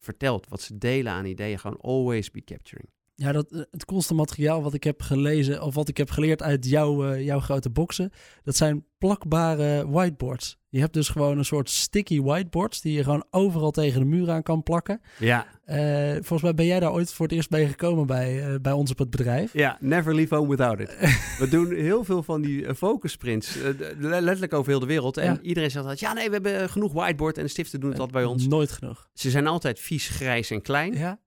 [0.05, 1.59] vertelt, wat ze delen aan ideeën.
[1.59, 2.89] Gewoon always be capturing.
[3.15, 6.41] Ja, dat, eh, het coolste materiaal wat ik heb gelezen of wat ik heb geleerd
[6.41, 8.11] uit jouw, uh, jouw grote boxen,
[8.43, 10.57] dat zijn plakbare whiteboards.
[10.75, 14.31] Je hebt dus gewoon een soort sticky whiteboards die je gewoon overal tegen de muur
[14.31, 15.01] aan kan plakken.
[15.19, 15.47] Ja.
[15.65, 18.71] Uh, volgens mij ben jij daar ooit voor het eerst bij gekomen bij, uh, bij
[18.71, 19.53] ons op het bedrijf.
[19.53, 20.97] Ja, never leave home without it.
[21.39, 23.57] we doen heel veel van die uh, focus sprints,
[23.99, 25.17] letterlijk over heel de wereld.
[25.17, 25.39] En ja.
[25.41, 28.23] iedereen zegt altijd, ja nee, we hebben genoeg whiteboard en de stiften doen het altijd
[28.23, 28.47] bij ons.
[28.47, 29.09] Nooit genoeg.
[29.13, 30.93] Ze zijn altijd vies, grijs en klein.
[30.93, 31.19] Ja.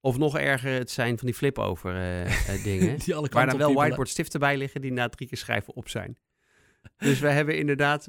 [0.00, 1.92] Of nog erger, het zijn van die flip-over
[2.64, 2.98] dingen.
[2.98, 5.88] die alle waar dan wel whiteboard stiften bij liggen die na drie keer schrijven op
[5.88, 6.16] zijn.
[6.96, 8.08] Dus we hebben inderdaad,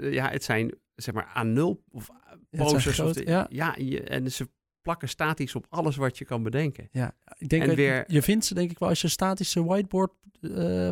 [0.00, 2.10] ja, het zijn zeg maar A0 of
[2.50, 2.94] posters.
[2.98, 3.46] groot, of de, ja.
[3.48, 4.48] ja je, en ze
[4.80, 6.88] plakken statisch op alles wat je kan bedenken.
[6.90, 9.64] Ja, ik denk En dat weer- je vindt ze denk ik wel als je statische
[9.64, 10.88] whiteboard eh,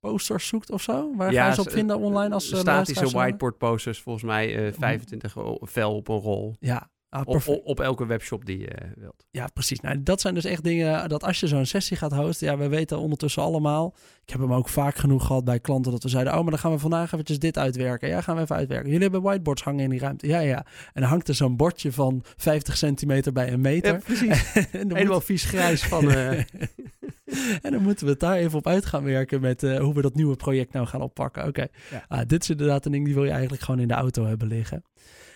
[0.00, 1.16] posters zoekt of zo.
[1.16, 4.72] Waar ga je ze op vinden online als eh, statische whiteboard posters, volgens mij eh
[4.72, 6.56] 25 o- vel op een rol.
[6.58, 9.26] Ja, ah, Op, op, op elke webshop die je wilt.
[9.30, 9.80] Ja, precies.
[9.80, 12.68] Nou, dat zijn dus echt dingen dat als je zo'n sessie gaat hosten, ja, we
[12.68, 13.94] weten ondertussen allemaal.
[14.24, 16.58] Ik heb hem ook vaak genoeg gehad bij klanten dat we zeiden, oh, maar dan
[16.58, 18.08] gaan we vandaag eventjes dit uitwerken.
[18.08, 18.86] Ja, gaan we even uitwerken.
[18.88, 20.26] Jullie hebben whiteboards hangen in die ruimte.
[20.26, 20.66] Ja, ja.
[20.92, 23.98] En dan hangt er zo'n bordje van 50 centimeter bij een meter.
[23.98, 24.52] precies.
[24.54, 26.10] en, dan Helemaal moet- vies grijs van...
[26.12, 26.38] eh,
[27.62, 30.02] en dan moeten we het daar even op uit gaan werken met eh, hoe we
[30.02, 31.46] dat nieuwe project nou gaan oppakken.
[31.46, 32.04] Oké, Ja.
[32.08, 34.48] ah, dit is inderdaad een ding die wil je eigenlijk gewoon in de auto hebben
[34.48, 34.84] liggen.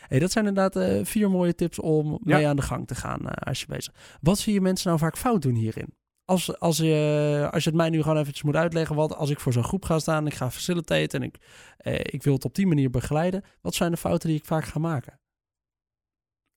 [0.06, 3.28] Hey, dat zijn inderdaad eh, vier mooie tips om mee aan de gang te gaan
[3.28, 5.94] eh, als je bezig Wat zie je mensen nou vaak fout doen hierin?
[6.24, 9.40] Als, als, je, als je het mij nu gewoon eventjes moet uitleggen, wat als ik
[9.40, 11.36] voor zo'n groep ga staan, ik ga facilitaten en ik,
[11.76, 14.64] eh, ik wil het op die manier begeleiden, wat zijn de fouten die ik vaak
[14.64, 15.20] ga maken?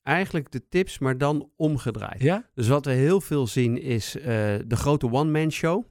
[0.02, 2.22] eigenlijk de tips, maar dan omgedraaid.
[2.22, 2.50] Ja?
[2.54, 4.24] Dus wat we heel veel zien is eh,
[4.66, 5.84] de grote one-man show.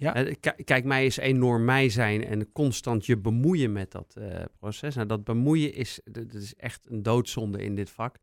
[0.00, 0.14] Ja.
[0.14, 0.34] Eh,
[0.64, 4.94] kijk, mij is enorm mij zijn en constant je bemoeien met dat eh, proces.
[4.94, 8.16] Nou, dat bemoeien is, dat is echt een doodzonde in dit vak.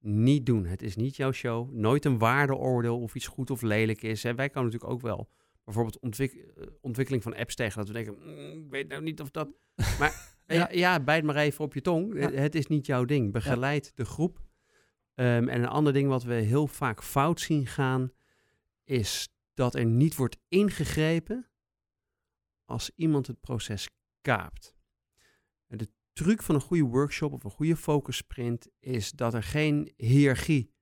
[0.00, 0.66] Niet doen.
[0.66, 1.72] Het is niet jouw show.
[1.72, 4.22] Nooit een waardeoordeel of iets goed of lelijk is.
[4.22, 4.34] Hè.
[4.34, 5.28] Wij kan natuurlijk ook wel
[5.64, 7.76] bijvoorbeeld ontwik- eh, ontwikkeling van apps tegen.
[7.78, 9.48] Dat we denken, "Mm, ik weet nou niet of dat...
[9.98, 10.54] Maar ja.
[10.56, 10.68] Ja.
[10.72, 12.18] ja, bijt maar even op je tong.
[12.18, 12.30] Ja.
[12.30, 13.32] Eh, Het is niet jouw ding.
[13.32, 14.40] Begeleid de groep.
[15.14, 18.12] Ehm, en een ander ding wat we heel vaak fout zien gaan,
[18.84, 21.50] is dat er niet wordt ingegrepen
[22.64, 23.88] als iemand het proces
[24.20, 24.74] kaapt.
[25.66, 29.42] En de truc van een goede workshop of een goede focus sprint is dat er
[29.42, 30.74] geen hiërarchie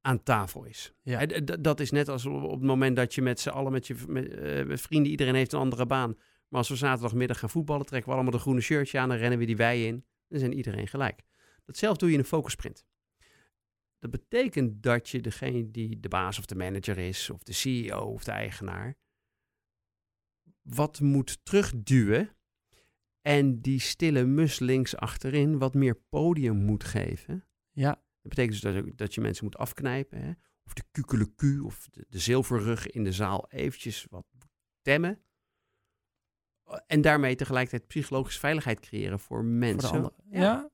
[0.00, 0.92] aan tafel is.
[1.02, 1.26] Ja.
[1.60, 4.28] Dat is net als op het moment dat je met z'n allen, met je met,
[4.28, 6.14] eh, met vrienden, iedereen heeft een andere baan.
[6.48, 9.38] Maar als we zaterdagmiddag gaan voetballen, trekken we allemaal de groene shirtje aan en rennen
[9.38, 10.04] we die wei in.
[10.28, 11.22] Dan zijn iedereen gelijk.
[11.64, 12.84] Datzelfde doe je in een focus sprint.
[14.04, 18.00] Dat betekent dat je degene die de baas of de manager is, of de CEO
[18.00, 18.96] of de eigenaar,
[20.62, 22.36] wat moet terugduwen
[23.20, 27.44] en die stille mus links achterin wat meer podium moet geven.
[27.70, 30.20] Ja, Dat betekent dus dat, je mensen moet afknijpen.
[30.22, 30.32] Hè?
[30.64, 34.26] Of de kukeleku of de, de zilverrug in de zaal eventjes wat
[34.82, 35.22] temmen.
[36.86, 40.12] En daarmee tegelijkertijd psychologische veiligheid creëren voor mensen.
[40.30, 40.72] Ja.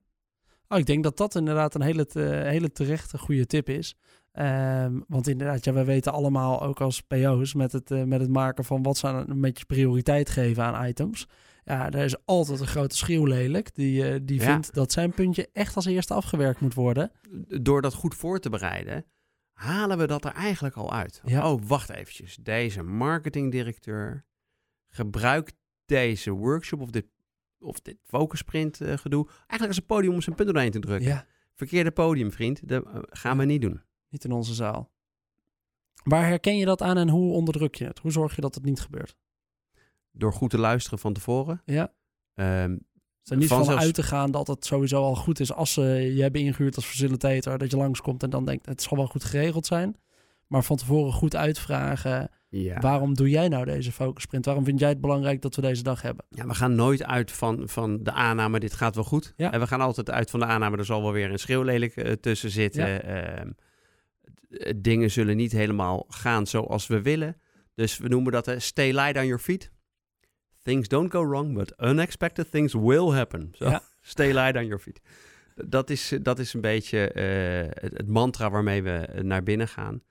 [0.73, 2.07] Oh, ik denk dat dat inderdaad een hele,
[2.45, 3.95] hele terechte goede tip is.
[4.33, 8.31] Ehm, want inderdaad, ja, we weten allemaal ook als PO's met het, eh, met het
[8.31, 11.27] maken van wat ze aan een beetje prioriteit geven aan items.
[11.65, 14.45] Ja, er is altijd een grote schreeuwlelijk die, eh, die Ja.
[14.53, 17.11] vindt dat zijn puntje echt als eerste afgewerkt moet worden.
[17.63, 19.05] Door dat goed voor te bereiden,
[19.53, 21.21] halen we dat er eigenlijk al uit.
[21.25, 21.53] Ja.
[21.53, 22.37] Oh, wacht eventjes.
[22.43, 24.25] Deze marketingdirecteur
[24.89, 25.55] gebruikt
[25.87, 27.07] deze workshop of dit,
[27.61, 31.09] of dit focusprint eh, gedoe eigenlijk als een podium om zijn punten doorheen te drukken.
[31.09, 32.69] Ja, Verkeerde podium, vriend.
[32.69, 33.83] Dat eh, gaan we niet doen.
[34.09, 34.91] niet in onze zaal.
[36.05, 37.99] Waar herken je dat aan en hoe onderdruk je het?
[37.99, 39.17] Hoe zorg je dat het niet gebeurt?
[40.13, 41.63] Door goed te luisteren van tevoren.
[41.65, 41.93] Ja.
[42.35, 45.83] Er niet van uit te gaan dat het sowieso al goed is als ze
[46.15, 47.59] je hebben ingehuurd als facilitator.
[47.59, 49.97] Dat je langskomt en dan denkt het zal wel goed geregeld zijn.
[50.47, 52.31] Maar van tevoren goed uitvragen.
[52.51, 52.81] Ja.
[52.81, 54.45] Waarom doe jij nou deze focussprint?
[54.45, 56.25] Waarom vind jij het belangrijk dat we deze dag hebben?
[56.29, 59.33] ja, we gaan nooit uit van, van de aanname, dit gaat wel goed.
[59.37, 59.53] Ja.
[59.53, 62.13] En we gaan altijd uit van de aanname, er zal wel weer een schreeuwlelijk eh,
[62.13, 62.89] tussen zitten.
[62.89, 63.01] Ja.
[63.01, 67.37] Ehm, d- dingen zullen niet helemaal gaan zoals we willen.
[67.75, 69.71] Dus we noemen dat eh, stay light on your feet.
[70.63, 73.51] Things don't go wrong, but unexpected things will happen.
[73.53, 73.83] Ja.
[74.01, 75.01] Stay light on your feet.
[75.55, 80.03] Dat is, dat is een beetje eh, het, mantra waarmee we eh, naar binnen gaan.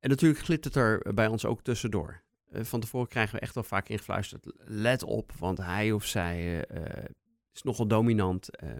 [0.00, 2.22] En natuurlijk glipt het er bij ons ook tussendoor.
[2.50, 4.46] Eh, van tevoren krijgen we echt wel vaak ingefluisterd.
[4.56, 7.04] Let op, want hij of zij eh, eh,
[7.52, 8.56] is nogal dominant.
[8.56, 8.70] eh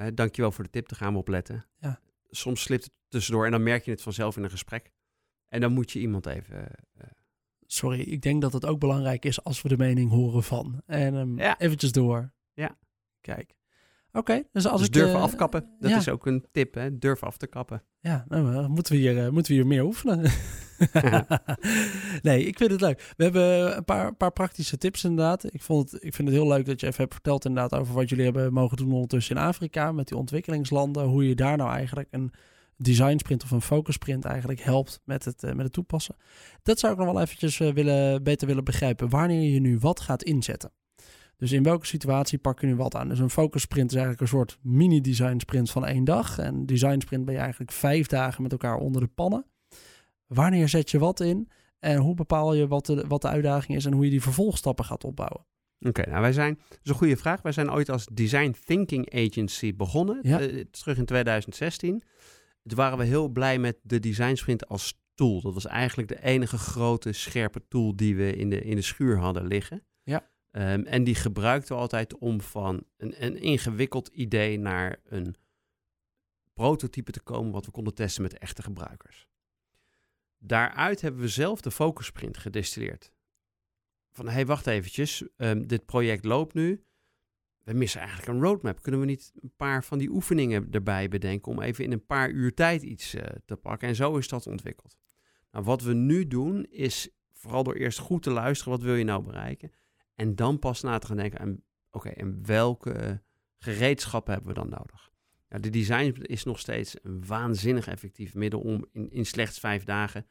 [0.00, 1.66] eh, dankjewel voor de tip, daar gaan we op letten.
[1.78, 2.00] Ja.
[2.30, 4.92] soms slipt het tussendoor en dan merk je het vanzelf in een gesprek.
[5.48, 6.68] En dan moet je iemand even...
[6.96, 7.04] Uh,
[7.66, 10.82] Sorry, ik denk dat het ook belangrijk is als we de mening horen van.
[10.86, 11.58] En um, ja.
[11.58, 12.32] eventjes door.
[12.52, 12.78] Ja.
[13.20, 13.54] Kijk.
[14.12, 14.92] Oké, dus als dus ik...
[14.92, 16.98] durven afkappen, dat is ook een tip, hè?
[16.98, 17.82] Durf af te kappen.
[18.00, 20.18] Ja, nou, moeten, we hier, uh, moeten we hier meer oefenen.
[22.22, 23.12] nee, ik vind het leuk.
[23.16, 25.54] We hebben een paar, paar praktische tips inderdaad.
[25.54, 27.94] Ik, vond het, ik vind het heel leuk dat je even hebt verteld inderdaad over
[27.94, 31.04] wat jullie hebben mogen doen ondertussen in Afrika met die ontwikkelingslanden.
[31.04, 32.32] Hoe je daar nou eigenlijk een
[32.76, 36.16] design sprint of een focus sprint eigenlijk helpt met het, uh, met het toepassen.
[36.62, 39.08] Dat zou ik nog wel eventjes willen, beter willen begrijpen.
[39.08, 40.72] Wanneer je nu wat gaat inzetten.
[41.40, 43.08] Dus in welke situatie pak je nu wat aan?
[43.08, 46.38] Dus een focus sprint is eigenlijk een soort mini-design sprint van één dag.
[46.38, 49.46] En design sprint ben je eigenlijk vijf dagen met elkaar onder de pannen.
[50.26, 51.48] Wanneer zet je wat in?
[51.78, 54.84] En hoe bepaal je wat de, wat de uitdaging is en hoe je die vervolgstappen
[54.84, 55.46] gaat opbouwen?
[55.80, 57.42] Oké, nou wij zijn, dat is een goede vraag.
[57.42, 60.40] Wij zijn ooit als Design Thinking Agency begonnen, ja.
[60.40, 62.02] uh, terug in 2016.
[62.62, 65.40] Toen waren we heel blij met de design sprint als tool.
[65.40, 69.18] Dat was eigenlijk de enige grote scherpe tool die we in de, in de schuur
[69.18, 69.82] hadden liggen.
[70.52, 75.36] Um, en die gebruikten we altijd om van een, een ingewikkeld idee naar een
[76.54, 79.28] prototype te komen wat we konden testen met echte gebruikers.
[80.38, 83.12] Daaruit hebben we zelf de focus sprint gedistilleerd.
[84.10, 86.84] Van, hé, hey, wacht eventjes, um, dit project loopt nu.
[87.62, 88.82] We missen eigenlijk een roadmap.
[88.82, 92.30] Kunnen we niet een paar van die oefeningen erbij bedenken om even in een paar
[92.30, 93.88] uur tijd iets uh, te pakken?
[93.88, 94.96] En zo is dat ontwikkeld.
[95.50, 99.04] Nou, wat we nu doen is vooral door eerst goed te luisteren, wat wil je
[99.04, 99.72] nou bereiken?
[100.14, 103.22] En dan pas na te gaan denken aan, oké, en welke
[103.58, 105.10] gereedschappen hebben we dan nodig?
[105.48, 109.84] Nou, de design is nog steeds een waanzinnig effectief middel om in, in slechts vijf
[109.84, 110.26] dagen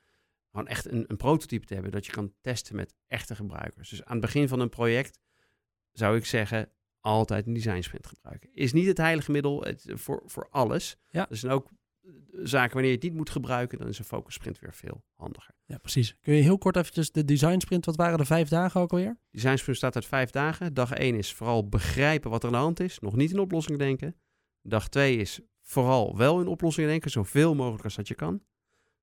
[0.52, 3.90] gewoon echt een, een prototype te hebben dat je kan testen met echte gebruikers.
[3.90, 5.20] Dus aan het begin van een project
[5.92, 8.54] zou ik zeggen, altijd een design sprint gebruiken.
[8.54, 10.98] Is niet het heilige middel het, voor, voor alles.
[11.10, 11.30] Ja.
[11.30, 11.70] Er zijn ook
[12.32, 15.56] zaken wanneer je het niet moet gebruiken, dan is een focus sprint weer veel handiger.
[15.66, 16.16] Ja, precies.
[16.22, 19.18] Kun je heel kort eventjes de design sprint, wat waren de vijf dagen ook alweer?
[19.32, 20.74] Design sprint staat uit vijf dagen.
[20.74, 23.78] Dag één is vooral begrijpen wat er aan de hand is, nog niet in oplossing
[23.78, 24.16] denken.
[24.62, 28.42] Dag twee is vooral wel in oplossingen denken, zoveel mogelijk als dat je kan.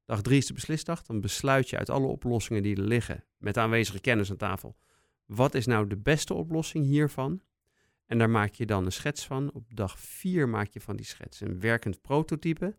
[0.05, 1.03] Dag drie is de beslisdag.
[1.03, 4.77] Dan besluit je uit alle oplossingen die er liggen, met de aanwezige kennis aan tafel,
[5.27, 7.41] wat is nou de beste oplossing hiervan?
[8.07, 9.53] En daar maak je dan een schets van.
[9.53, 12.77] Op dag vier maak je van die schets een werkend prototype.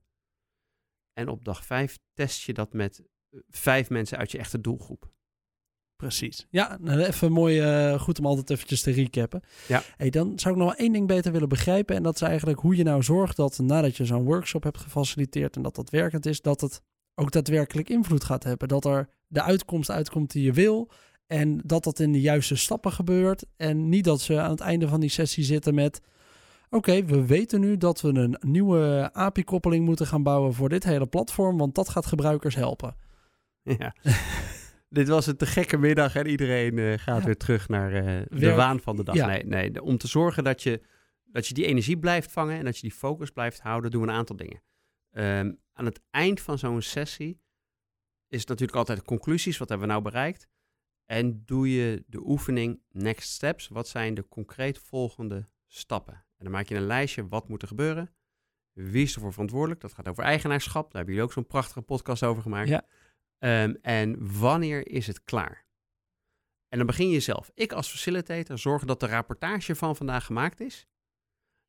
[1.17, 5.11] En op dag vijf test je dat met eh, vijf mensen uit je echte doelgroep.
[5.95, 6.47] Precies.
[6.49, 9.41] Ja, nou, even mooi, uh, goed om altijd eventjes te recappen.
[9.67, 9.83] Ja.
[9.95, 11.95] Hey, dan zou ik nog wel één ding beter willen begrijpen.
[11.95, 15.55] En dat is eigenlijk hoe je nou zorgt dat nadat je zo'n workshop hebt gefaciliteerd
[15.55, 16.81] en dat dat werkend is, dat het
[17.15, 18.67] ook daadwerkelijk invloed gaat hebben.
[18.67, 20.91] Dat er de uitkomst uitkomt die je wil.
[21.27, 23.45] En dat dat in de juiste stappen gebeurt.
[23.55, 26.01] En niet dat ze aan het einde van die sessie zitten met.
[26.69, 31.07] Oké, we weten nu dat we een nieuwe API-koppeling moeten gaan bouwen voor dit hele
[31.07, 32.95] platform, want dat gaat gebruikers helpen.
[33.77, 33.95] Ja.
[34.89, 38.51] dit was een te gekke middag en iedereen uh, gaat weer terug naar uh, de
[38.51, 39.15] waan van de dag.
[39.15, 40.81] Nee, nee, om te zorgen dat je,
[41.25, 44.07] dat je die energie blijft vangen en dat je die focus blijft houden, doen we
[44.07, 44.61] een aantal dingen.
[45.11, 47.41] Um, aan het eind van zo'n sessie
[48.27, 49.57] is het natuurlijk altijd conclusies.
[49.57, 50.47] Wat hebben we nou bereikt?
[51.05, 53.67] En doe je de oefening Next Steps.
[53.67, 56.26] Wat zijn de concreet volgende stappen?
[56.37, 57.27] En dan maak je een lijstje.
[57.27, 58.15] Wat moet er gebeuren?
[58.73, 59.81] Wie is ervoor verantwoordelijk?
[59.81, 60.83] Dat gaat over eigenaarschap.
[60.83, 62.69] Daar hebben jullie ook zo'n prachtige podcast over gemaakt.
[62.69, 62.85] Ja.
[63.63, 65.65] Um, en wanneer is het klaar?
[66.69, 67.51] En dan begin je zelf.
[67.53, 70.87] Ik als facilitator zorg dat de rapportage van vandaag gemaakt is.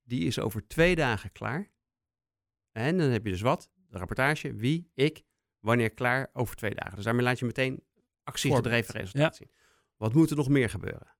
[0.03, 1.71] Die is over twee dagen klaar.
[2.73, 3.71] En dan heb je dus wat?
[3.75, 5.25] De rapportage, wie, ik,
[5.59, 6.95] wanneer klaar, over twee dagen.
[6.95, 7.85] Dus daarmee laat je meteen
[8.23, 9.51] actiegedreven resultaat zien.
[9.97, 11.17] Wat moet er nog meer gebeuren?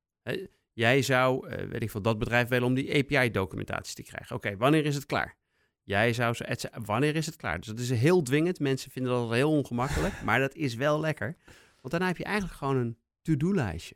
[0.79, 4.37] Jij zou, uh, weet ik veel, dat bedrijf willen om die API-documentatie te krijgen.
[4.37, 5.37] Oké, wanneer is het klaar?
[5.83, 6.45] Jij zou zo,
[6.85, 7.59] wanneer is het klaar?
[7.59, 8.61] Dus dat is heel dwingend.
[8.61, 11.37] Mensen vinden dat heel ongemakkelijk, maar dat is wel lekker.
[11.81, 13.95] Want daarna heb je eigenlijk gewoon een to-do-lijstje.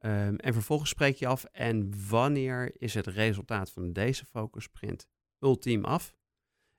[0.00, 5.08] Um, en vervolgens spreek je af en wanneer is het resultaat van deze focus sprint
[5.40, 6.14] ultiem af?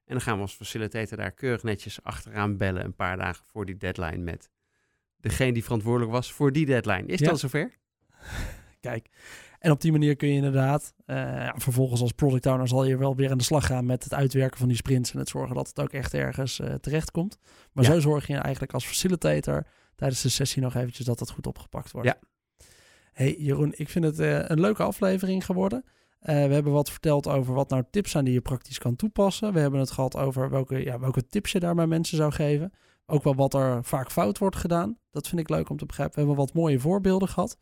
[0.06, 3.66] En dan gaan we als facilitator daar keurig netjes achteraan bellen een paar dagen voor
[3.66, 4.52] die deadline met
[5.18, 7.06] degene die verantwoordelijk was voor die deadline.
[7.06, 7.72] Is dat zover?
[8.82, 9.10] Kijk,
[9.60, 13.16] en op die manier kun je inderdaad, uh, vervolgens als product owner zal je wel
[13.16, 15.68] weer aan de slag gaan met het uitwerken van die sprints en het zorgen dat
[15.68, 17.38] het ook echt ergens uh, terecht komt.
[17.72, 17.92] Maar ja.
[17.92, 19.66] zo zorg je eigenlijk als facilitator
[19.96, 22.08] tijdens de sessie nog eventjes dat het goed opgepakt wordt.
[22.08, 22.18] Ja.
[23.14, 25.84] Hey Jeroen, ik vind het uh, een leuke aflevering geworden.
[26.20, 29.54] we hebben wat verteld over wat nou tips zijn die je praktisch kan toepassen.
[29.54, 32.74] We hebben het gehad over welke, ja, welke tips je daar bij mensen zou geven.
[33.12, 34.98] Ook wel wat er vaak fout wordt gedaan.
[35.12, 36.16] Dat vind ik leuk om te begrijpen.
[36.16, 37.58] We hebben wat mooie voorbeelden gehad.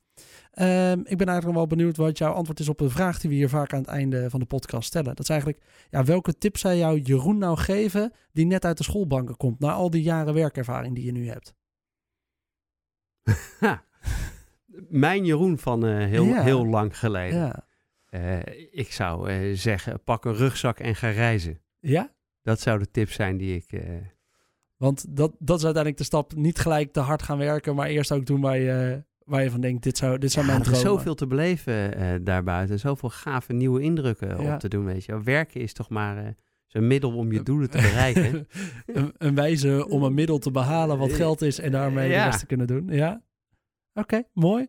[0.51, 3.35] Ehm, ik ben eigenlijk wel benieuwd wat jouw antwoord is op een vraag die we
[3.35, 5.07] hier vaak aan het einde van de podcast stellen.
[5.07, 8.83] Dat is eigenlijk, ja, welke tips zou jou Jeroen nou geven die net uit de
[8.83, 11.55] schoolbanken komt, na al die jaren werkervaring die je nu hebt?
[14.89, 16.41] Mijn Jeroen van uh, heel, Ja.
[16.41, 17.39] heel lang geleden.
[17.39, 17.67] Ja.
[18.05, 18.39] Eh,
[18.71, 21.61] ik zou eh, zeggen, pak een rugzak en ga reizen.
[21.79, 22.13] ja?
[22.41, 23.81] Dat zou de tip zijn die ik...
[24.79, 26.35] eh, Want dat, dat is uiteindelijk de stap.
[26.35, 29.61] Niet gelijk te hard gaan werken, maar eerst ook doen waar je, waar je van
[29.61, 32.79] denkt, dit zou, dit zou Ja, mijn er is zoveel te beleven eh, daarbuiten.
[32.79, 34.53] Zoveel gave nieuwe indrukken Ja.
[34.53, 35.23] op te doen, weet je.
[35.23, 36.27] Werken is toch maar eh,
[36.67, 38.47] zo'n middel om je doelen te bereiken.
[38.85, 42.17] een, een wijze om een middel te behalen wat geld is en daarmee Ja.
[42.17, 42.87] de rest te kunnen doen.
[42.87, 43.21] Ja?
[43.93, 44.67] Oké, mooi.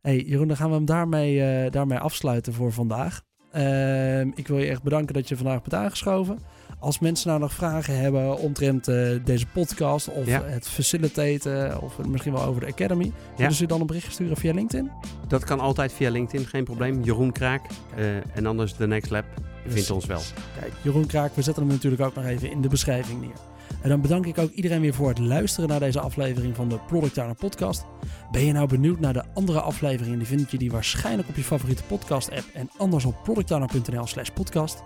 [0.00, 3.22] hey, Jeroen, dan gaan we hem daarmee, eh, daarmee afsluiten voor vandaag.
[3.52, 6.38] Ehm, ik wil je echt bedanken dat je vandaag bent aangeschoven.
[6.80, 10.42] Als mensen nou nog vragen hebben omtrent eh, deze podcast of Ja.
[10.44, 14.52] het facilitaten of misschien wel over de Academy, kunnen ze dan een berichtje sturen via
[14.52, 14.90] LinkedIn?
[15.28, 17.02] Dat kan altijd via LinkedIn, geen probleem.
[17.02, 17.62] Jeroen Kraak.
[17.96, 19.24] eh, en anders The Next Lab.
[19.66, 20.20] Vindt ons wel.
[20.60, 23.36] Kijk, Jeroen Kraak, we zetten hem natuurlijk ook nog even in de beschrijving neer.
[23.82, 26.78] En dan bedank ik ook iedereen weer voor het luisteren naar deze aflevering van de
[26.86, 27.84] Product Owner Podcast.
[28.30, 30.18] Ben je nou benieuwd naar de andere afleveringen?
[30.18, 34.28] Die vind je die waarschijnlijk op je favoriete podcast app en anders op productowner.nl slash
[34.28, 34.82] podcast.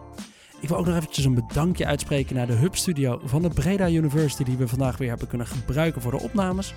[0.62, 3.88] Ik wil ook nog eventjes een bedankje uitspreken naar de Hub Studio van de Breda
[3.88, 6.74] University die we vandaag weer hebben kunnen gebruiken voor de opnames.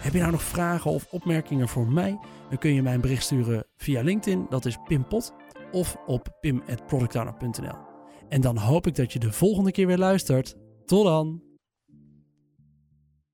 [0.00, 2.18] Heb je nou nog vragen of opmerkingen voor mij?
[2.48, 5.34] Dan kun je mij een bericht sturen via LinkedIn, dat is Pim Pot,
[5.70, 7.76] of op pim.productowner.nl.
[8.28, 10.56] En dan hoop ik dat je de volgende keer weer luistert.
[10.84, 11.51] Tot dan!